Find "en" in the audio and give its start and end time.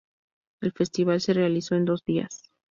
1.75-1.85